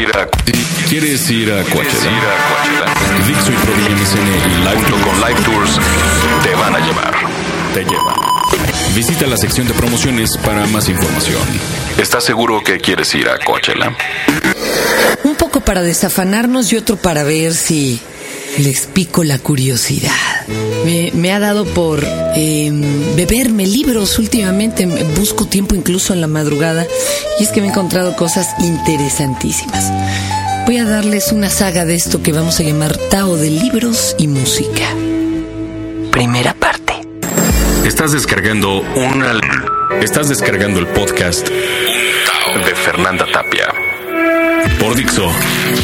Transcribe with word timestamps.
ir 0.00 0.08
a 0.16 0.28
¿Quieres 0.88 1.30
ir 1.30 1.52
a 1.52 1.62
¿Quieres 1.62 1.94
ir 1.94 2.10
Coachella? 2.48 2.84
Dixo 3.26 3.52
y 3.52 3.56
Prodigy 3.56 3.94
MSN 3.94 4.28
y 4.50 4.64
Live 4.64 4.76
Junto 4.76 4.96
con 5.04 5.20
Live 5.20 5.40
Tours 5.44 5.78
te 6.42 6.54
van 6.54 6.74
a 6.74 6.78
llevar. 6.78 7.14
te 7.74 7.84
llevan. 7.84 8.14
Visita 8.94 9.26
la 9.26 9.36
sección 9.36 9.66
de 9.66 9.74
promociones 9.74 10.36
para 10.38 10.66
más 10.66 10.88
información. 10.88 11.42
¿Estás 11.98 12.24
seguro 12.24 12.62
que 12.62 12.78
quieres 12.78 13.14
ir 13.14 13.28
a 13.28 13.38
Coachella? 13.38 13.96
Un 15.24 15.34
poco 15.36 15.60
para 15.60 15.82
desafanarnos 15.82 16.72
y 16.72 16.76
otro 16.76 16.96
para 16.96 17.24
ver 17.24 17.54
si 17.54 18.00
les 18.58 18.86
pico 18.86 19.24
la 19.24 19.38
curiosidad. 19.38 20.46
Me, 20.84 21.10
me 21.14 21.32
ha 21.32 21.38
dado 21.40 21.64
por 21.66 22.02
eh, 22.36 22.72
beberme 23.16 23.66
libros 23.66 24.18
últimamente. 24.18 24.86
Me- 24.86 25.02
Busco 25.04 25.46
tiempo 25.46 25.74
incluso 25.74 26.12
en 26.12 26.20
la 26.20 26.26
madrugada 26.26 26.86
y 27.40 27.42
es 27.44 27.48
que 27.50 27.60
me 27.60 27.68
he 27.68 27.70
encontrado 27.70 28.14
cosas 28.16 28.48
interesantísimas. 28.60 29.90
Voy 30.66 30.78
a 30.78 30.84
darles 30.84 31.32
una 31.32 31.48
saga 31.48 31.84
de 31.84 31.94
esto 31.94 32.22
que 32.22 32.32
vamos 32.32 32.58
a 32.60 32.62
llamar 32.64 32.96
Tao 33.10 33.36
de 33.36 33.50
libros 33.50 34.14
y 34.18 34.26
música. 34.26 34.84
Primera 36.10 36.54
parte. 36.54 36.94
Estás 37.86 38.12
descargando 38.12 38.80
Una 38.96 39.38
Estás 40.02 40.28
descargando 40.28 40.80
el 40.80 40.86
podcast 40.88 41.48
de 41.48 42.74
Fernanda 42.74 43.26
Tapia 43.32 43.66
por 44.80 44.94
Dixo. 44.96 45.30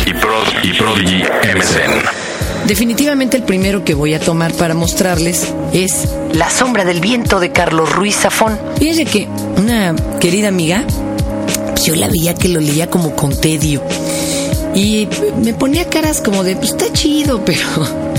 y, 0.06 0.12
Prod 0.14 0.48
y 0.64 0.72
Prodigy 0.74 1.22
MSN. 1.22 2.31
Definitivamente 2.66 3.36
el 3.36 3.42
primero 3.42 3.84
que 3.84 3.94
voy 3.94 4.14
a 4.14 4.20
tomar 4.20 4.52
para 4.54 4.74
mostrarles 4.74 5.48
es 5.72 6.08
La 6.32 6.48
sombra 6.48 6.84
del 6.84 7.00
viento 7.00 7.40
de 7.40 7.50
Carlos 7.50 7.92
Ruiz 7.92 8.16
Zafón. 8.16 8.58
Fíjense 8.78 9.04
que 9.04 9.28
una 9.56 9.94
querida 10.20 10.48
amiga, 10.48 10.84
pues 11.70 11.84
yo 11.84 11.96
la 11.96 12.08
veía 12.08 12.34
que 12.34 12.48
lo 12.48 12.60
leía 12.60 12.88
como 12.88 13.16
con 13.16 13.38
tedio. 13.38 13.82
Y 14.74 15.08
me 15.42 15.52
ponía 15.52 15.88
caras 15.88 16.20
como 16.20 16.44
de, 16.44 16.56
pues 16.56 16.70
está 16.70 16.92
chido, 16.92 17.44
pero... 17.44 17.66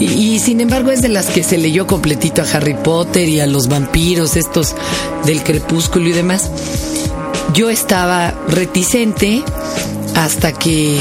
Y, 0.00 0.40
sin 0.40 0.60
embargo 0.60 0.90
es 0.90 1.02
de 1.02 1.08
las 1.08 1.26
que 1.26 1.44
se 1.44 1.56
leyó 1.56 1.86
completito 1.86 2.42
a 2.42 2.44
Harry 2.44 2.74
Potter 2.74 3.28
y 3.28 3.38
a 3.38 3.46
los 3.46 3.68
vampiros, 3.68 4.36
estos 4.36 4.74
del 5.24 5.42
crepúsculo 5.44 6.08
y 6.08 6.12
demás. 6.12 6.50
Yo 7.54 7.70
estaba 7.70 8.34
reticente 8.48 9.44
hasta 10.16 10.52
que 10.52 10.98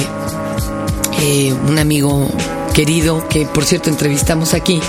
eh, 1.21 1.53
un 1.67 1.79
amigo 1.79 2.29
querido, 2.73 3.27
que 3.29 3.45
por 3.45 3.63
cierto 3.63 3.89
entrevistamos 3.89 4.53
aquí, 4.53 4.81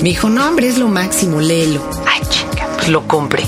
me 0.00 0.10
dijo, 0.10 0.30
no 0.30 0.48
hombre, 0.48 0.68
es 0.68 0.78
lo 0.78 0.88
máximo, 0.88 1.40
léelo. 1.40 1.82
Ay, 2.06 2.22
chinga, 2.30 2.68
pues 2.76 2.88
lo 2.88 3.06
compré. 3.06 3.42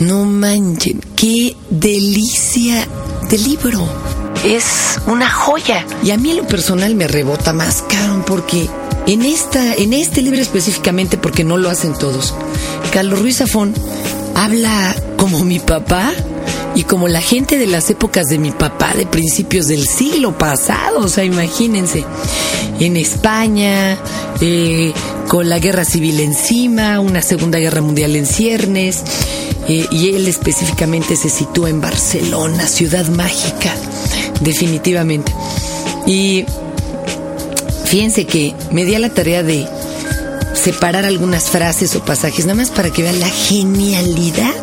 No 0.00 0.24
manchen, 0.24 1.00
qué 1.16 1.56
delicia 1.70 2.86
de 3.30 3.38
libro. 3.38 3.88
Es 4.44 5.00
una 5.06 5.30
joya. 5.30 5.86
Y 6.02 6.10
a 6.10 6.16
mí 6.16 6.30
en 6.30 6.38
lo 6.38 6.46
personal 6.46 6.94
me 6.94 7.08
rebota 7.08 7.52
más, 7.52 7.82
cabrón, 7.88 8.24
porque 8.26 8.68
en 9.06 9.22
esta, 9.22 9.74
en 9.74 9.92
este 9.92 10.20
libro 10.22 10.40
específicamente, 10.40 11.16
porque 11.16 11.44
no 11.44 11.56
lo 11.56 11.70
hacen 11.70 11.94
todos, 11.94 12.34
Carlos 12.92 13.20
Ruiz 13.20 13.38
Zafón 13.38 13.74
habla 14.34 14.94
como 15.16 15.44
mi 15.44 15.58
papá 15.58 16.12
y 16.78 16.84
como 16.84 17.08
la 17.08 17.20
gente 17.20 17.58
de 17.58 17.66
las 17.66 17.90
épocas 17.90 18.28
de 18.28 18.38
mi 18.38 18.52
papá 18.52 18.94
de 18.94 19.04
principios 19.04 19.66
del 19.66 19.84
siglo 19.84 20.38
pasado, 20.38 21.00
o 21.00 21.08
sea, 21.08 21.24
imagínense, 21.24 22.04
en 22.78 22.96
España, 22.96 23.98
eh, 24.40 24.92
con 25.26 25.48
la 25.48 25.58
guerra 25.58 25.84
civil 25.84 26.20
encima, 26.20 27.00
una 27.00 27.20
segunda 27.20 27.58
guerra 27.58 27.80
mundial 27.80 28.14
en 28.14 28.26
ciernes, 28.26 29.02
eh, 29.66 29.86
y 29.90 30.10
él 30.10 30.28
específicamente 30.28 31.16
se 31.16 31.30
sitúa 31.30 31.68
en 31.68 31.80
Barcelona, 31.80 32.68
ciudad 32.68 33.08
mágica, 33.08 33.74
definitivamente. 34.40 35.34
Y 36.06 36.44
fíjense 37.86 38.24
que 38.24 38.54
me 38.70 38.84
di 38.84 38.94
a 38.94 39.00
la 39.00 39.08
tarea 39.08 39.42
de 39.42 39.66
separar 40.54 41.04
algunas 41.06 41.50
frases 41.50 41.96
o 41.96 42.04
pasajes, 42.04 42.46
nada 42.46 42.54
más 42.54 42.70
para 42.70 42.90
que 42.90 43.02
vean 43.02 43.18
la 43.18 43.30
genialidad 43.30 44.54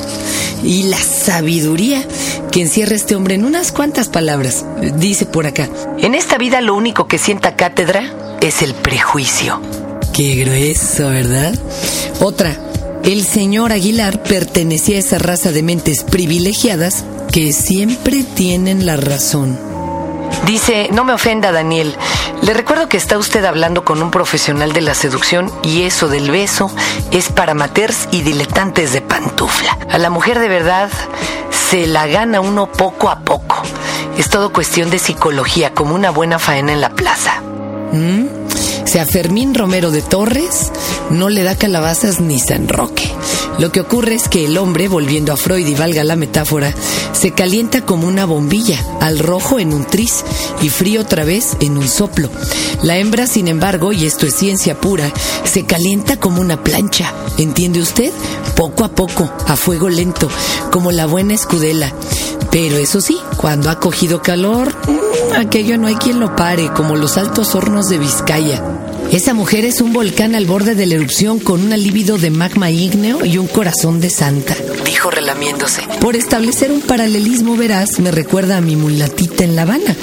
y 0.65 0.83
la 0.83 0.97
sabiduría 0.97 2.03
que 2.51 2.61
encierra 2.61 2.95
este 2.95 3.15
hombre 3.15 3.35
en 3.35 3.45
unas 3.45 3.71
cuantas 3.71 4.09
palabras. 4.09 4.65
Dice 4.97 5.25
por 5.25 5.45
acá, 5.45 5.69
en 5.99 6.15
esta 6.15 6.37
vida 6.37 6.61
lo 6.61 6.75
único 6.75 7.07
que 7.07 7.17
sienta 7.17 7.55
cátedra 7.55 8.37
es 8.41 8.61
el 8.61 8.73
prejuicio. 8.73 9.61
Qué 10.13 10.35
grueso, 10.35 11.09
¿verdad? 11.09 11.53
Otra, 12.19 12.57
el 13.03 13.23
señor 13.23 13.71
Aguilar 13.71 14.23
pertenecía 14.23 14.97
a 14.97 14.99
esa 14.99 15.17
raza 15.19 15.51
de 15.51 15.61
mentes 15.61 16.03
privilegiadas 16.03 17.05
que 17.31 17.53
siempre 17.53 18.23
tienen 18.23 18.85
la 18.85 18.97
razón. 18.97 19.74
Dice, 20.45 20.89
no 20.91 21.03
me 21.03 21.13
ofenda 21.13 21.51
Daniel, 21.51 21.95
le 22.41 22.53
recuerdo 22.53 22.87
que 22.87 22.97
está 22.97 23.17
usted 23.17 23.43
hablando 23.45 23.83
con 23.83 24.03
un 24.03 24.11
profesional 24.11 24.73
de 24.73 24.81
la 24.81 24.93
seducción 24.93 25.51
y 25.63 25.83
eso 25.83 26.07
del 26.07 26.29
beso 26.29 26.69
es 27.11 27.29
para 27.29 27.53
amateurs 27.53 28.07
y 28.11 28.21
diletantes 28.21 28.93
de 28.93 29.01
pantufla. 29.01 29.77
A 29.89 29.97
la 29.97 30.09
mujer 30.09 30.39
de 30.39 30.47
verdad 30.47 30.91
se 31.69 31.87
la 31.87 32.05
gana 32.05 32.41
uno 32.41 32.71
poco 32.71 33.09
a 33.09 33.21
poco. 33.21 33.63
Es 34.17 34.29
todo 34.29 34.53
cuestión 34.53 34.91
de 34.91 34.99
psicología, 34.99 35.73
como 35.73 35.95
una 35.95 36.11
buena 36.11 36.37
faena 36.37 36.73
en 36.73 36.81
la 36.81 36.89
plaza. 36.89 37.41
¿Mm? 37.91 38.25
Si 38.85 38.99
a 38.99 39.05
Fermín 39.05 39.55
Romero 39.55 39.89
de 39.89 40.03
Torres 40.03 40.71
no 41.09 41.29
le 41.29 41.43
da 41.43 41.55
calabazas 41.55 42.19
ni 42.19 42.39
San 42.39 42.67
Roque. 42.67 43.11
Lo 43.59 43.71
que 43.71 43.79
ocurre 43.79 44.15
es 44.15 44.27
que 44.27 44.45
el 44.45 44.57
hombre, 44.57 44.87
volviendo 44.87 45.31
a 45.31 45.37
Freud 45.37 45.65
y 45.65 45.75
valga 45.75 46.03
la 46.03 46.15
metáfora, 46.15 46.73
se 47.13 47.31
calienta 47.31 47.85
como 47.85 48.07
una 48.07 48.25
bombilla, 48.25 48.77
al 48.99 49.19
rojo 49.19 49.59
en 49.59 49.73
un 49.73 49.85
tris 49.85 50.25
y 50.61 50.69
frío 50.69 51.01
otra 51.01 51.23
vez 51.23 51.55
en 51.61 51.77
un 51.77 51.87
soplo. 51.87 52.29
La 52.83 52.97
hembra, 52.97 53.27
sin 53.27 53.47
embargo, 53.47 53.93
y 53.93 54.05
esto 54.05 54.25
es 54.25 54.35
ciencia 54.35 54.79
pura, 54.79 55.11
se 55.45 55.65
calienta 55.65 56.17
como 56.17 56.41
una 56.41 56.63
plancha, 56.63 57.13
¿entiende 57.37 57.79
usted? 57.79 58.11
Poco 58.55 58.83
a 58.83 58.89
poco, 58.89 59.31
a 59.47 59.55
fuego 59.55 59.89
lento, 59.89 60.29
como 60.71 60.91
la 60.91 61.05
buena 61.05 61.33
escudela. 61.33 61.93
Pero 62.51 62.77
eso 62.77 62.99
sí, 63.01 63.17
cuando 63.37 63.69
ha 63.69 63.79
cogido 63.79 64.21
calor, 64.21 64.73
mm, 64.87 65.39
aquello 65.39 65.77
no 65.77 65.87
hay 65.87 65.95
quien 65.95 66.19
lo 66.19 66.35
pare, 66.35 66.69
como 66.75 66.95
los 66.95 67.17
altos 67.17 67.55
hornos 67.55 67.87
de 67.87 67.99
Vizcaya. 67.99 68.84
Esa 69.11 69.33
mujer 69.33 69.65
es 69.65 69.81
un 69.81 69.93
volcán 69.93 70.35
al 70.35 70.45
borde 70.45 70.75
de 70.75 70.85
la 70.85 70.95
erupción 70.95 71.39
con 71.39 71.63
una 71.63 71.77
libido 71.77 72.17
de 72.17 72.29
magma 72.31 72.69
ígneo 72.71 73.23
y 73.23 73.37
un 73.37 73.47
corazón 73.47 74.01
de 74.01 74.09
santa, 74.09 74.55
dijo 74.83 75.09
relamiéndose. 75.09 75.83
Por 76.01 76.15
establecer 76.15 76.71
un 76.71 76.81
paralelismo 76.81 77.55
veraz, 77.55 77.99
me 77.99 78.11
recuerda 78.11 78.57
a 78.57 78.61
mi 78.61 78.75
mulatita 78.75 79.43
en 79.43 79.55
La 79.55 79.61
Habana, 79.61 79.95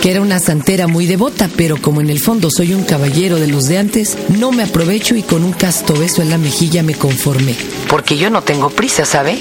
que 0.00 0.10
era 0.10 0.20
una 0.20 0.38
santera 0.38 0.86
muy 0.86 1.06
devota, 1.06 1.48
pero 1.56 1.80
como 1.80 2.00
en 2.00 2.10
el 2.10 2.20
fondo 2.20 2.48
soy 2.50 2.72
un 2.72 2.84
caballero 2.84 3.36
de 3.36 3.48
los 3.48 3.66
de 3.66 3.78
antes, 3.78 4.16
no 4.28 4.52
me 4.52 4.62
aprovecho 4.62 5.16
y 5.16 5.22
con 5.22 5.42
un 5.42 5.52
casto 5.52 5.94
beso 5.94 6.22
en 6.22 6.30
la 6.30 6.38
mejilla 6.38 6.82
me 6.82 6.94
conformé. 6.94 7.56
Porque 7.88 8.16
yo 8.16 8.30
no 8.30 8.42
tengo 8.42 8.70
prisa, 8.70 9.04
¿sabe? 9.04 9.38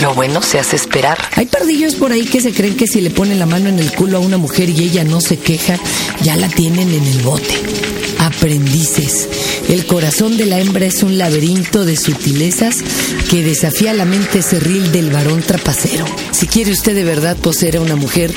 Lo 0.00 0.14
bueno 0.14 0.42
se 0.42 0.58
hace 0.58 0.74
esperar. 0.74 1.18
Hay 1.36 1.46
pardillos 1.46 1.94
por 1.94 2.10
ahí 2.10 2.24
que 2.24 2.40
se 2.40 2.52
creen 2.52 2.76
que 2.76 2.88
si 2.88 3.00
le 3.00 3.10
ponen 3.10 3.38
la 3.38 3.46
mano 3.46 3.68
en 3.68 3.78
el 3.78 3.92
culo 3.92 4.16
a 4.16 4.20
una 4.20 4.38
mujer 4.38 4.68
y 4.70 4.82
ella 4.82 5.04
no 5.04 5.20
se 5.20 5.36
queja, 5.36 5.78
ya 6.22 6.36
la 6.36 6.48
tienen 6.48 6.92
en 6.92 7.04
el 7.04 7.18
bote. 7.22 7.54
Aprendices. 8.18 9.28
El 9.68 9.86
corazón 9.86 10.36
de 10.36 10.46
la 10.46 10.60
hembra 10.60 10.86
es 10.86 11.02
un 11.02 11.18
laberinto 11.18 11.84
de 11.84 11.96
sutilezas 11.96 12.78
que 13.28 13.42
desafía 13.42 13.92
la 13.94 14.04
mente 14.04 14.42
cerril 14.42 14.92
del 14.92 15.10
varón 15.10 15.42
trapacero. 15.42 16.04
Si 16.30 16.46
quiere 16.46 16.70
usted 16.70 16.94
de 16.94 17.04
verdad 17.04 17.36
poseer 17.36 17.76
a 17.76 17.80
una 17.80 17.96
mujer, 17.96 18.32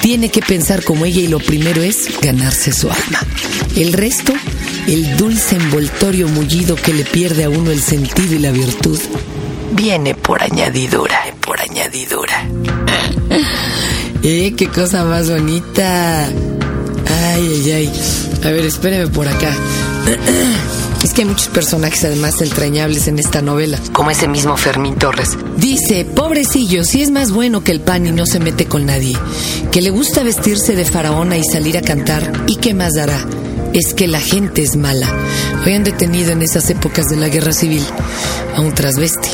tiene 0.00 0.30
que 0.30 0.40
pensar 0.40 0.82
como 0.82 1.04
ella 1.04 1.20
y 1.20 1.28
lo 1.28 1.38
primero 1.38 1.82
es 1.82 2.08
ganarse 2.20 2.72
su 2.72 2.90
alma. 2.90 3.20
El 3.76 3.92
resto, 3.92 4.32
el 4.86 5.16
dulce 5.16 5.56
envoltorio 5.56 6.28
mullido 6.28 6.74
que 6.74 6.92
le 6.92 7.04
pierde 7.04 7.44
a 7.44 7.50
uno 7.50 7.70
el 7.70 7.80
sentido 7.80 8.34
y 8.34 8.38
la 8.38 8.50
virtud, 8.50 8.98
viene 9.72 10.14
por 10.14 10.42
añadidura, 10.42 11.20
por 11.40 11.60
añadidura. 11.60 12.48
¡Eh, 14.22 14.54
qué 14.56 14.68
cosa 14.68 15.04
más 15.04 15.30
bonita! 15.30 16.28
Ay, 17.08 17.48
ay, 17.48 17.70
ay. 17.72 17.92
A 18.44 18.50
ver, 18.52 18.64
espéreme 18.64 19.08
por 19.08 19.28
acá. 19.28 19.54
Es 21.02 21.14
que 21.14 21.22
hay 21.22 21.28
muchos 21.28 21.46
personajes 21.46 22.04
además 22.04 22.40
entrañables 22.42 23.06
en 23.06 23.20
esta 23.20 23.40
novela. 23.40 23.78
Como 23.92 24.10
ese 24.10 24.26
mismo 24.26 24.56
Fermín 24.56 24.96
Torres. 24.96 25.38
Dice, 25.56 26.04
pobrecillo, 26.04 26.82
si 26.82 27.02
es 27.02 27.12
más 27.12 27.30
bueno 27.30 27.62
que 27.62 27.70
el 27.70 27.80
pan 27.80 28.04
y 28.06 28.10
no 28.10 28.26
se 28.26 28.40
mete 28.40 28.66
con 28.66 28.86
nadie. 28.86 29.16
Que 29.70 29.80
le 29.80 29.90
gusta 29.90 30.24
vestirse 30.24 30.74
de 30.74 30.84
faraona 30.84 31.36
y 31.36 31.44
salir 31.44 31.78
a 31.78 31.82
cantar. 31.82 32.32
¿Y 32.48 32.56
qué 32.56 32.74
más 32.74 32.94
dará? 32.94 33.24
Es 33.74 33.94
que 33.94 34.08
la 34.08 34.20
gente 34.20 34.60
es 34.60 34.74
mala. 34.74 35.08
Habían 35.62 35.84
detenido 35.84 36.32
en 36.32 36.42
esas 36.42 36.68
épocas 36.68 37.08
de 37.08 37.16
la 37.16 37.28
guerra 37.28 37.52
civil 37.52 37.84
a 38.56 38.60
un 38.60 38.74
transvesti. 38.74 39.30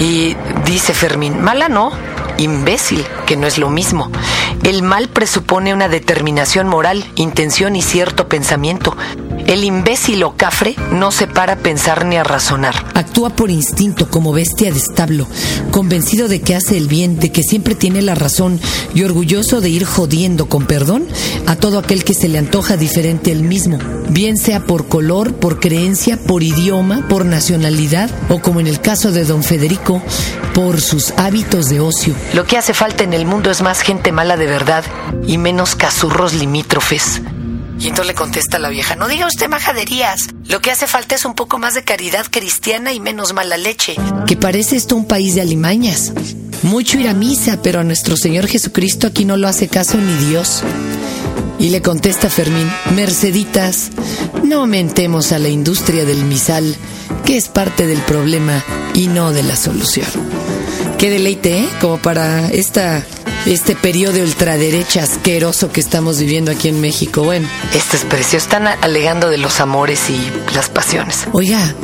Y 0.00 0.36
dice 0.66 0.94
Fermín, 0.94 1.40
mala 1.40 1.68
no, 1.68 1.92
imbécil, 2.38 3.04
que 3.24 3.36
no 3.36 3.46
es 3.46 3.56
lo 3.56 3.70
mismo. 3.70 4.10
El 4.62 4.82
mal 4.82 5.08
presupone 5.08 5.72
una 5.72 5.88
determinación 5.88 6.68
moral, 6.68 7.04
intención 7.14 7.76
y 7.76 7.82
cierto 7.82 8.28
pensamiento. 8.28 8.96
El 9.48 9.64
imbécil 9.64 10.22
o 10.24 10.36
cafre 10.36 10.76
no 10.92 11.10
se 11.10 11.26
para 11.26 11.54
a 11.54 11.56
pensar 11.56 12.04
ni 12.04 12.16
a 12.16 12.22
razonar. 12.22 12.74
Actúa 12.92 13.30
por 13.30 13.50
instinto 13.50 14.10
como 14.10 14.34
bestia 14.34 14.70
de 14.70 14.78
establo, 14.78 15.26
convencido 15.70 16.28
de 16.28 16.42
que 16.42 16.54
hace 16.54 16.76
el 16.76 16.86
bien, 16.86 17.18
de 17.18 17.32
que 17.32 17.42
siempre 17.42 17.74
tiene 17.74 18.02
la 18.02 18.14
razón 18.14 18.60
y 18.94 19.04
orgulloso 19.04 19.62
de 19.62 19.70
ir 19.70 19.86
jodiendo 19.86 20.50
con 20.50 20.66
perdón 20.66 21.08
a 21.46 21.56
todo 21.56 21.78
aquel 21.78 22.04
que 22.04 22.12
se 22.12 22.28
le 22.28 22.36
antoja 22.36 22.76
diferente 22.76 23.32
al 23.32 23.40
mismo, 23.40 23.78
bien 24.10 24.36
sea 24.36 24.66
por 24.66 24.86
color, 24.86 25.32
por 25.36 25.60
creencia, 25.60 26.18
por 26.18 26.42
idioma, 26.42 27.08
por 27.08 27.24
nacionalidad 27.24 28.10
o 28.28 28.40
como 28.40 28.60
en 28.60 28.66
el 28.66 28.82
caso 28.82 29.12
de 29.12 29.24
don 29.24 29.42
Federico, 29.42 30.02
por 30.52 30.82
sus 30.82 31.12
hábitos 31.12 31.70
de 31.70 31.80
ocio. 31.80 32.14
Lo 32.34 32.44
que 32.44 32.58
hace 32.58 32.74
falta 32.74 33.02
en 33.02 33.14
el 33.14 33.24
mundo 33.24 33.50
es 33.50 33.62
más 33.62 33.80
gente 33.80 34.12
mala 34.12 34.36
de 34.36 34.46
verdad 34.46 34.84
y 35.26 35.38
menos 35.38 35.74
casurros 35.74 36.34
limítrofes. 36.34 37.22
Y 37.78 37.88
entonces 37.88 38.06
le 38.06 38.14
contesta 38.14 38.58
la 38.58 38.68
vieja, 38.70 38.96
no 38.96 39.08
diga 39.08 39.26
usted 39.26 39.48
majaderías. 39.48 40.28
Lo 40.46 40.60
que 40.60 40.70
hace 40.70 40.86
falta 40.86 41.14
es 41.14 41.24
un 41.24 41.34
poco 41.34 41.58
más 41.58 41.74
de 41.74 41.84
caridad 41.84 42.26
cristiana 42.28 42.92
y 42.92 43.00
menos 43.00 43.32
mala 43.34 43.56
leche. 43.56 43.94
Que 44.26 44.36
parece 44.36 44.76
esto 44.76 44.96
un 44.96 45.06
país 45.06 45.34
de 45.34 45.42
alimañas. 45.42 46.12
Mucho 46.62 46.98
ir 46.98 47.08
a 47.08 47.14
misa, 47.14 47.60
pero 47.62 47.80
a 47.80 47.84
nuestro 47.84 48.16
Señor 48.16 48.48
Jesucristo 48.48 49.06
aquí 49.06 49.24
no 49.24 49.36
lo 49.36 49.46
hace 49.46 49.68
caso 49.68 49.96
ni 49.96 50.26
Dios. 50.26 50.62
Y 51.60 51.70
le 51.70 51.82
contesta 51.82 52.30
Fermín, 52.30 52.68
Merceditas, 52.94 53.90
no 54.44 54.60
aumentemos 54.60 55.32
a 55.32 55.38
la 55.38 55.48
industria 55.48 56.04
del 56.04 56.24
misal, 56.24 56.76
que 57.24 57.36
es 57.36 57.48
parte 57.48 57.86
del 57.86 58.00
problema 58.00 58.64
y 58.94 59.06
no 59.06 59.32
de 59.32 59.42
la 59.42 59.56
solución. 59.56 60.06
Qué 60.98 61.10
deleite, 61.10 61.58
¿eh? 61.58 61.68
Como 61.80 61.98
para 61.98 62.48
esta 62.50 63.04
este 63.46 63.74
periodo 63.74 64.20
ultraderecha 64.20 65.02
asqueroso 65.02 65.70
que 65.70 65.80
estamos 65.80 66.18
viviendo 66.18 66.50
aquí 66.50 66.68
en 66.68 66.80
México. 66.80 67.22
Bueno. 67.22 67.48
Estos 67.74 68.04
precios 68.04 68.44
están 68.44 68.66
alegando 68.66 69.30
de 69.30 69.38
los 69.38 69.60
amores 69.60 70.10
y 70.10 70.18
las 70.54 70.68
pasiones. 70.68 71.26
Oiga, 71.32 71.74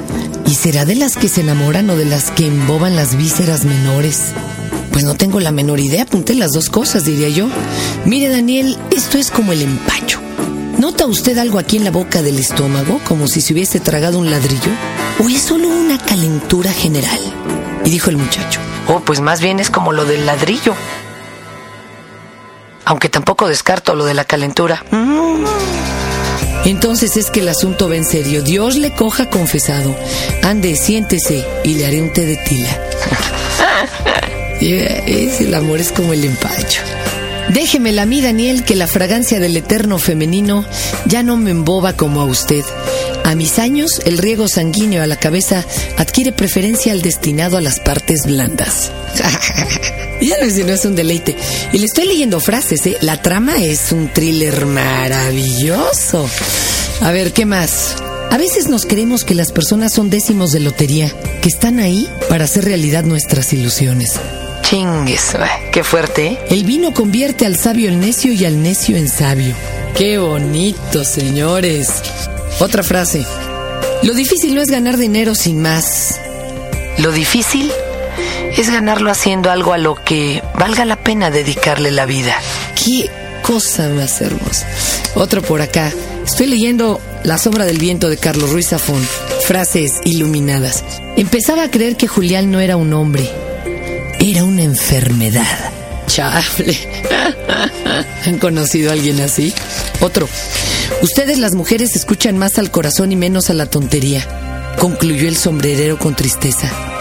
¿y 0.47 0.55
será 0.55 0.85
de 0.85 0.95
las 0.95 1.17
que 1.17 1.29
se 1.29 1.41
enamoran 1.41 1.89
o 1.91 1.97
de 1.97 2.05
las 2.05 2.31
que 2.31 2.47
emboban 2.47 2.97
las 2.97 3.17
vísceras 3.17 3.65
menores? 3.65 4.33
Pues 4.93 5.05
no 5.05 5.15
tengo 5.15 5.41
la 5.41 5.51
menor 5.51 5.81
idea, 5.81 6.03
apunté 6.03 6.35
las 6.35 6.53
dos 6.53 6.69
cosas, 6.69 7.05
diría 7.05 7.29
yo. 7.29 7.49
Mire, 8.05 8.29
Daniel, 8.29 8.79
esto 8.91 9.19
es 9.19 9.31
como 9.31 9.53
el 9.53 9.63
empacho. 9.63 10.21
¿Nota 10.79 11.07
usted 11.07 11.39
algo 11.39 11.59
aquí 11.59 11.77
en 11.77 11.85
la 11.85 11.91
boca 11.91 12.23
del 12.23 12.39
estómago, 12.39 13.01
como 13.05 13.27
si 13.27 13.41
se 13.41 13.55
hubiese 13.55 13.81
tragado 13.81 14.19
un 14.19 14.31
ladrillo? 14.31 14.71
¿O 15.25 15.29
es 15.29 15.43
solo 15.43 15.69
una 15.69 15.99
calentura 15.99 16.73
general? 16.73 17.21
Y 17.85 17.91
dijo 17.91 18.11
el 18.11 18.17
muchacho. 18.17 18.61
Oh, 18.87 19.01
pues 19.01 19.21
más 19.21 19.41
bien 19.41 19.61
es 19.61 19.71
como 19.71 19.93
lo 19.93 20.05
del 20.05 20.27
ladrillo 20.27 20.75
aunque 22.85 23.09
tampoco 23.09 23.49
descarto 23.49 23.95
lo 23.95 24.05
de 24.05 24.15
la 24.15 24.25
calentura. 24.25 24.85
Mm. 24.91 25.45
Entonces 26.65 27.17
es 27.17 27.31
que 27.31 27.41
el 27.41 27.49
asunto 27.49 27.89
va 27.89 27.97
en 27.97 28.05
serio. 28.05 28.43
Dios 28.43 28.77
le 28.77 28.95
coja 28.95 29.29
confesado. 29.29 29.95
Ande, 30.43 30.77
siéntese 30.77 31.45
y 31.63 31.75
le 31.75 31.87
haré 31.87 32.01
un 32.01 32.13
té 32.13 32.25
de 32.25 32.37
tila. 32.37 32.81
el 34.61 35.55
amor 35.55 35.81
es 35.81 35.93
como 35.93 36.13
el 36.13 36.25
empacho. 36.25 36.81
Déjeme 37.51 37.99
a 38.01 38.07
mí, 38.07 38.23
Daniel, 38.23 38.65
que 38.65 38.75
la 38.75 38.87
fragancia 38.87 39.39
del 39.39 39.57
eterno 39.57 39.99
femenino 39.99 40.65
ya 41.05 41.23
no 41.23 41.37
me 41.37 41.51
emboba 41.51 41.93
como 41.93 42.23
a 42.23 42.25
usted. 42.25 42.65
A 43.25 43.35
mis 43.35 43.59
años, 43.59 44.01
el 44.07 44.19
riego 44.19 44.49
sanguíneo 44.49 45.03
a 45.03 45.07
la 45.07 45.17
cabeza 45.17 45.65
adquiere 45.99 46.33
preferencia 46.33 46.93
al 46.93 47.03
destinado 47.03 47.59
a 47.59 47.61
las 47.61 47.81
partes 47.81 48.27
blandas. 48.27 48.91
ya 50.29 50.37
no, 50.41 50.67
no 50.67 50.73
es 50.73 50.85
un 50.85 50.95
deleite. 50.95 51.37
Y 51.73 51.79
le 51.79 51.87
estoy 51.87 52.07
leyendo 52.07 52.41
frases, 52.41 52.87
¿eh? 52.87 52.97
La 53.01 53.21
trama 53.23 53.57
es 53.63 53.93
un 53.93 54.09
thriller 54.13 54.67
maravilloso. 54.67 56.29
A 57.01 57.11
ver, 57.11 57.33
¿qué 57.33 57.47
más? 57.47 57.97
A 58.31 58.37
veces 58.37 58.69
nos 58.69 58.87
creemos 58.87 59.25
que 59.25 59.35
las 59.35 59.53
personas 59.53 59.93
son 59.93 60.11
décimos 60.11 60.53
de 60.53 60.61
lotería, 60.61 61.13
que 61.41 61.49
están 61.49 61.79
ahí 61.79 62.09
para 62.29 62.45
hacer 62.45 62.65
realidad 62.65 63.05
nuestras 63.05 63.53
ilusiones. 63.53 64.15
Chingues, 64.63 65.37
qué 65.73 65.85
fuerte, 65.85 66.27
¿eh? 66.27 66.39
El 66.51 66.65
vino 66.65 66.95
convierte 66.95 67.47
al 67.47 67.57
sabio 67.57 67.91
en 67.91 68.01
necio 68.01 68.33
y 68.33 68.45
al 68.45 68.63
necio 68.63 68.97
en 68.97 69.09
sabio. 69.09 69.55
Qué 69.97 70.19
bonito, 70.19 71.05
señores. 71.05 71.89
Otra 72.61 72.83
frase. 72.83 73.25
Lo 74.03 74.15
difícil 74.15 74.55
no 74.55 74.61
es 74.61 74.69
ganar 74.69 74.97
dinero 74.97 75.35
sin 75.35 75.61
más. 75.61 76.21
Lo 76.99 77.13
difícil 77.13 77.71
es 78.57 78.71
ganarlo 78.71 79.11
haciendo 79.11 79.51
algo 79.51 79.73
a 79.73 79.79
lo 79.79 79.97
que 79.97 80.43
valga 80.59 80.85
la 80.85 80.97
pena 80.97 81.31
dedicarle 81.31 81.91
la 81.91 82.07
vida. 82.07 82.37
Qué 82.77 83.11
cosa 83.43 83.89
más 83.89 84.21
hermosa. 84.21 84.67
Otro 85.15 85.43
por 85.43 85.61
acá. 85.61 85.93
Estoy 86.25 86.47
leyendo 86.47 87.01
La 87.25 87.39
sombra 87.39 87.65
del 87.65 87.79
viento 87.79 88.09
de 88.09 88.17
Carlos 88.17 88.51
Ruiz 88.51 88.69
Zafón. 88.69 89.03
Frases 89.47 90.01
iluminadas. 90.05 90.85
Empezaba 91.17 91.65
a 91.65 91.71
creer 91.71 91.97
que 91.97 92.07
Julián 92.07 92.51
no 92.51 92.61
era 92.61 92.77
un 92.77 92.93
hombre. 92.93 93.31
Era 94.21 94.45
una 94.45 94.63
enfermedad. 94.63 95.73
Chable. 96.07 96.77
¿Han 98.27 98.39
conocido 98.39 98.91
a 98.91 98.93
alguien 98.93 99.21
así? 99.21 99.53
Otro. 100.01 100.29
Ustedes 101.03 101.39
las 101.39 101.55
mujeres 101.55 101.97
escuchan 101.97 102.37
más 102.39 102.59
al 102.59 102.71
corazón 102.71 103.11
y 103.13 103.17
menos 103.17 103.51
a 103.51 103.55
la 103.55 103.67
tontería. 103.67 104.27
Concluyó 104.79 105.29
el 105.29 105.37
sombrerero 105.37 105.99
con 105.99 106.15
tristeza. 106.15 106.94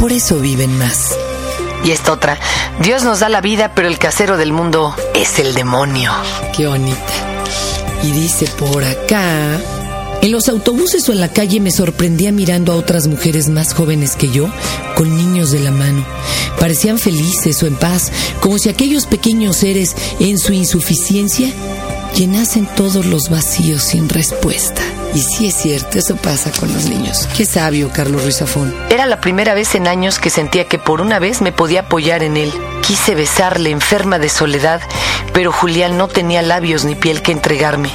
Por 0.00 0.12
eso 0.14 0.40
viven 0.40 0.78
más. 0.78 1.14
Y 1.84 1.90
esta 1.90 2.12
otra, 2.12 2.38
Dios 2.80 3.04
nos 3.04 3.20
da 3.20 3.28
la 3.28 3.42
vida, 3.42 3.72
pero 3.74 3.86
el 3.86 3.98
casero 3.98 4.38
del 4.38 4.50
mundo 4.50 4.96
es 5.14 5.38
el 5.38 5.54
demonio. 5.54 6.10
Qué 6.56 6.66
bonita. 6.66 6.96
Y 8.02 8.10
dice 8.10 8.46
por 8.58 8.82
acá, 8.82 9.60
en 10.22 10.32
los 10.32 10.48
autobuses 10.48 11.06
o 11.06 11.12
en 11.12 11.20
la 11.20 11.28
calle 11.28 11.60
me 11.60 11.70
sorprendía 11.70 12.32
mirando 12.32 12.72
a 12.72 12.76
otras 12.76 13.08
mujeres 13.08 13.50
más 13.50 13.74
jóvenes 13.74 14.16
que 14.16 14.30
yo, 14.30 14.50
con 14.96 15.14
niños 15.14 15.50
de 15.50 15.60
la 15.60 15.70
mano. 15.70 16.02
Parecían 16.58 16.98
felices 16.98 17.62
o 17.62 17.66
en 17.66 17.76
paz, 17.76 18.10
como 18.40 18.58
si 18.58 18.70
aquellos 18.70 19.04
pequeños 19.04 19.58
seres, 19.58 19.94
en 20.18 20.38
su 20.38 20.54
insuficiencia, 20.54 21.52
llenasen 22.16 22.66
todos 22.74 23.04
los 23.04 23.28
vacíos 23.28 23.82
sin 23.82 24.08
respuesta. 24.08 24.82
Y 25.14 25.20
sí 25.20 25.48
es 25.48 25.56
cierto, 25.56 25.98
eso 25.98 26.16
pasa 26.16 26.52
con 26.52 26.72
los 26.72 26.84
niños. 26.84 27.28
Qué 27.36 27.44
sabio, 27.44 27.90
Carlos 27.92 28.22
Ruiz 28.22 28.38
Zafón. 28.38 28.74
Era 28.90 29.06
la 29.06 29.20
primera 29.20 29.54
vez 29.54 29.74
en 29.74 29.88
años 29.88 30.18
que 30.18 30.30
sentía 30.30 30.66
que 30.66 30.78
por 30.78 31.00
una 31.00 31.18
vez 31.18 31.42
me 31.42 31.52
podía 31.52 31.80
apoyar 31.80 32.22
en 32.22 32.36
él. 32.36 32.52
Quise 32.82 33.14
besarle, 33.14 33.70
enferma 33.70 34.18
de 34.18 34.28
soledad, 34.28 34.80
pero 35.32 35.52
Julián 35.52 35.98
no 35.98 36.06
tenía 36.06 36.42
labios 36.42 36.84
ni 36.84 36.94
piel 36.94 37.22
que 37.22 37.32
entregarme. 37.32 37.90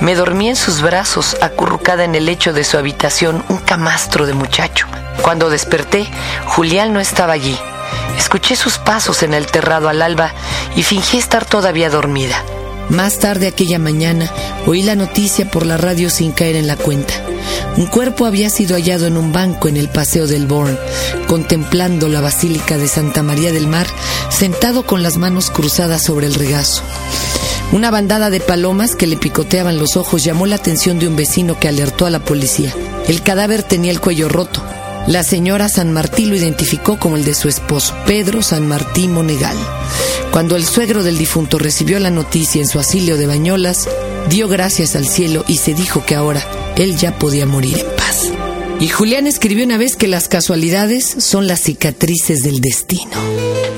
Me 0.00 0.14
dormí 0.14 0.48
en 0.48 0.56
sus 0.56 0.80
brazos, 0.80 1.36
acurrucada 1.42 2.04
en 2.04 2.14
el 2.14 2.26
lecho 2.26 2.52
de 2.52 2.64
su 2.64 2.78
habitación, 2.78 3.44
un 3.48 3.58
camastro 3.58 4.26
de 4.26 4.32
muchacho. 4.32 4.86
Cuando 5.22 5.50
desperté, 5.50 6.08
Julián 6.46 6.92
no 6.92 7.00
estaba 7.00 7.34
allí. 7.34 7.58
Escuché 8.18 8.56
sus 8.56 8.78
pasos 8.78 9.22
en 9.22 9.34
el 9.34 9.46
terrado 9.46 9.88
al 9.88 10.02
alba 10.02 10.32
y 10.76 10.82
fingí 10.82 11.18
estar 11.18 11.44
todavía 11.44 11.90
dormida. 11.90 12.42
Más 12.90 13.18
tarde 13.18 13.46
aquella 13.46 13.78
mañana 13.78 14.30
oí 14.66 14.82
la 14.82 14.94
noticia 14.94 15.50
por 15.50 15.66
la 15.66 15.76
radio 15.76 16.10
sin 16.10 16.32
caer 16.32 16.56
en 16.56 16.66
la 16.66 16.76
cuenta. 16.76 17.14
Un 17.76 17.86
cuerpo 17.86 18.26
había 18.26 18.50
sido 18.50 18.76
hallado 18.76 19.06
en 19.06 19.16
un 19.16 19.32
banco 19.32 19.68
en 19.68 19.76
el 19.76 19.88
Paseo 19.88 20.26
del 20.26 20.46
Born, 20.46 20.78
contemplando 21.26 22.08
la 22.08 22.20
Basílica 22.20 22.78
de 22.78 22.86
Santa 22.86 23.22
María 23.22 23.52
del 23.52 23.66
Mar, 23.66 23.86
sentado 24.30 24.84
con 24.84 25.02
las 25.02 25.16
manos 25.16 25.50
cruzadas 25.50 26.02
sobre 26.02 26.26
el 26.26 26.34
regazo. 26.34 26.82
Una 27.72 27.90
bandada 27.90 28.30
de 28.30 28.40
palomas 28.40 28.94
que 28.94 29.06
le 29.06 29.16
picoteaban 29.16 29.78
los 29.78 29.96
ojos 29.96 30.22
llamó 30.22 30.46
la 30.46 30.56
atención 30.56 30.98
de 30.98 31.08
un 31.08 31.16
vecino 31.16 31.58
que 31.58 31.68
alertó 31.68 32.06
a 32.06 32.10
la 32.10 32.20
policía. 32.20 32.72
El 33.08 33.22
cadáver 33.22 33.64
tenía 33.64 33.90
el 33.90 34.00
cuello 34.00 34.28
roto. 34.28 34.62
La 35.06 35.22
señora 35.22 35.68
San 35.68 35.92
Martín 35.92 36.30
lo 36.30 36.36
identificó 36.36 36.98
como 36.98 37.16
el 37.16 37.24
de 37.24 37.34
su 37.34 37.48
esposo, 37.48 37.94
Pedro 38.06 38.42
San 38.42 38.66
Martín 38.66 39.12
Monegal. 39.12 39.56
Cuando 40.30 40.56
el 40.56 40.64
suegro 40.64 41.02
del 41.02 41.18
difunto 41.18 41.58
recibió 41.58 41.98
la 41.98 42.10
noticia 42.10 42.60
en 42.62 42.66
su 42.66 42.78
asilio 42.78 43.18
de 43.18 43.26
Bañolas, 43.26 43.86
dio 44.30 44.48
gracias 44.48 44.96
al 44.96 45.06
cielo 45.06 45.44
y 45.46 45.58
se 45.58 45.74
dijo 45.74 46.04
que 46.06 46.14
ahora 46.14 46.42
él 46.76 46.96
ya 46.96 47.18
podía 47.18 47.44
morir 47.44 47.78
en 47.78 47.96
paz. 47.96 48.33
Y 48.84 48.88
Julián 48.88 49.26
escribió 49.26 49.64
una 49.64 49.78
vez 49.78 49.96
que 49.96 50.06
las 50.08 50.28
casualidades 50.28 51.06
son 51.06 51.46
las 51.46 51.60
cicatrices 51.60 52.42
del 52.42 52.60
destino. 52.60 53.16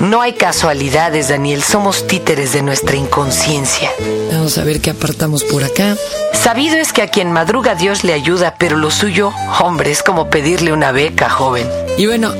No 0.01 0.19
hay 0.19 0.33
casualidades, 0.33 1.29
Daniel, 1.29 1.63
somos 1.63 2.07
títeres 2.07 2.51
de 2.51 2.61
nuestra 2.61 2.97
inconsciencia. 2.97 3.89
Vamos 4.33 4.57
a 4.57 4.65
ver 4.65 4.81
qué 4.81 4.89
apartamos 4.89 5.45
por 5.45 5.63
acá. 5.63 5.95
Sabido 6.33 6.75
es 6.75 6.91
que 6.91 7.03
a 7.03 7.07
quien 7.07 7.31
madruga 7.31 7.73
Dios 7.73 8.03
le 8.03 8.11
ayuda, 8.11 8.55
pero 8.59 8.75
lo 8.75 8.91
suyo, 8.91 9.31
hombre, 9.61 9.91
es 9.91 10.03
como 10.03 10.29
pedirle 10.29 10.73
una 10.73 10.91
beca, 10.91 11.29
joven. 11.29 11.65
Y 11.97 12.05
bueno, 12.05 12.33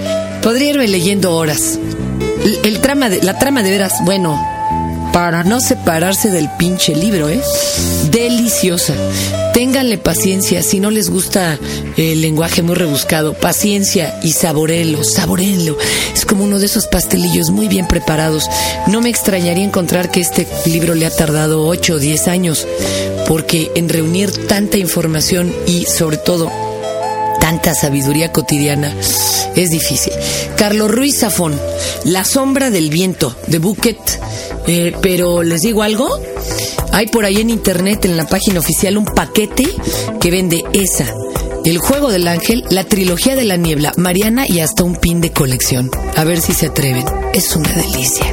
podría 0.44 0.72
irme 0.72 0.90
leyendo 0.90 1.38
horas. 1.38 1.80
El, 2.64 2.82
trama 2.82 3.08
de, 3.08 3.24
la 3.24 3.40
trama 3.40 3.64
de 3.64 3.70
veras, 3.72 4.04
bueno, 4.04 4.46
para 5.14 5.44
no 5.44 5.60
separarse 5.60 6.30
del 6.30 6.50
pinche 6.58 6.96
libro, 6.96 7.30
¿eh? 7.30 7.42
Deliciosa. 8.12 8.94
Ténganle 9.54 9.98
paciencia, 9.98 10.62
si 10.62 10.80
no 10.80 10.92
les 10.92 11.10
gusta 11.10 11.58
el 11.98 12.22
lenguaje 12.22 12.62
muy 12.62 12.76
rebuscado, 12.76 13.34
paciencia 13.34 14.20
y 14.24 14.34
saborenlo, 14.34 15.04
saborenlo. 15.04 15.78
Es 16.14 16.26
como 16.26 16.44
uno 16.44 16.60
de 16.60 16.68
esos 16.68 16.86
pastelillos 16.88 17.50
muy 17.50 17.68
bien 17.68 17.88
preparados. 17.88 18.48
No 18.88 19.02
me 19.02 19.10
extrañaría 19.10 19.64
encontrar 19.64 20.12
que 20.12 20.22
este 20.22 20.48
libro 20.66 20.94
le 20.94 21.06
ha 21.06 21.16
tardado 21.16 21.66
8 21.66 21.96
o 21.96 22.00
10 22.00 22.28
años, 22.28 22.68
porque 23.28 23.72
en 23.76 23.90
reunir 23.90 24.32
tanta 24.48 24.78
información 24.78 25.54
y 25.66 25.86
sobre 25.86 26.18
todo 26.18 26.67
tanta 27.48 27.74
sabiduría 27.74 28.34
cotidiana 28.34 28.94
es 29.56 29.70
difícil. 29.70 30.12
Carlos 30.58 30.92
Ruiz 30.92 31.20
Zafón, 31.20 31.58
La 32.04 32.26
sombra 32.26 32.72
del 32.72 32.90
viento, 32.90 33.34
de 33.48 33.60
Bucket. 33.60 33.98
Eh, 34.68 34.92
pero 35.02 35.44
les 35.44 35.62
digo 35.62 35.82
algo, 35.82 36.10
hay 36.92 37.08
por 37.08 37.24
ahí 37.24 37.40
en 37.40 37.50
internet, 37.50 38.04
en 38.04 38.18
la 38.18 38.28
página 38.28 38.60
oficial, 38.60 38.98
un 38.98 39.06
paquete 39.06 39.66
que 40.20 40.30
vende 40.30 40.66
esa, 40.74 41.06
El 41.64 41.78
Juego 41.78 42.10
del 42.10 42.28
Ángel, 42.28 42.66
la 42.70 42.84
trilogía 42.84 43.38
de 43.38 43.46
la 43.46 43.56
niebla, 43.56 43.94
Mariana 43.96 44.46
y 44.46 44.60
hasta 44.60 44.84
un 44.84 44.98
pin 44.98 45.22
de 45.22 45.32
colección. 45.32 45.90
A 46.18 46.26
ver 46.26 46.42
si 46.42 46.52
se 46.52 46.66
atreven. 46.66 47.06
Es 47.34 47.56
una 47.56 47.72
delicia. 47.72 48.26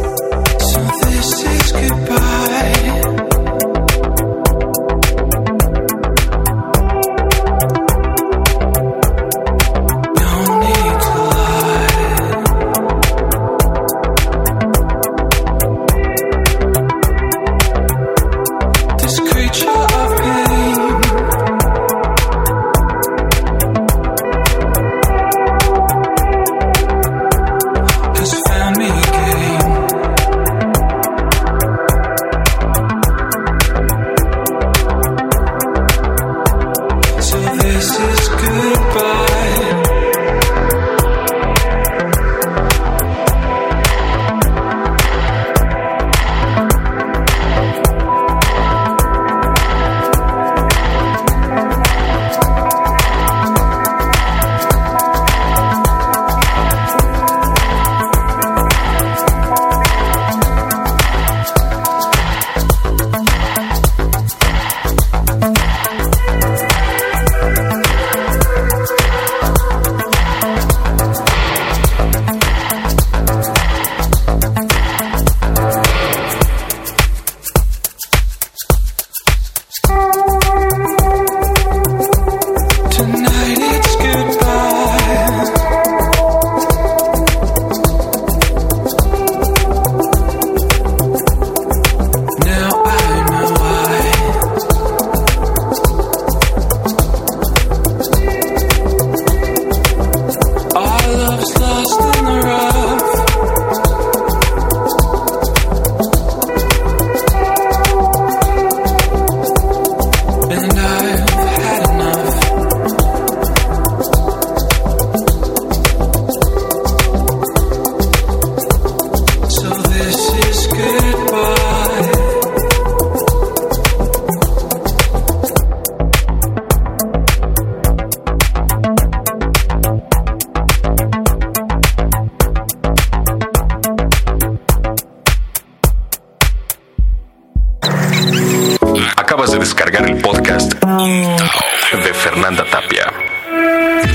Fernanda 142.44 142.70
Tapia. 142.70 143.10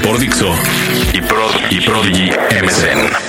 Por 0.04 0.20
Dixo 0.20 0.54
y, 1.14 1.20
Prod 1.20 1.52
y 1.72 1.82
Prodigy 1.82 2.30
MSN. 2.62 3.29